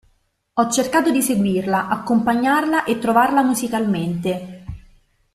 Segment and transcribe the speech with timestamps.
[0.55, 4.63] Ho cercato di seguirla, accompagnarla e trovarla musicalmente.